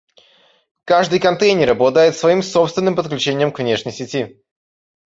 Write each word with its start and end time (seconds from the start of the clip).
Каждый 0.83 1.19
контейнер 1.19 1.69
обладает 1.69 2.17
своим 2.17 2.41
собственным 2.41 2.95
подключением 2.95 3.51
к 3.51 3.59
внешней 3.59 3.91
сети 3.91 4.41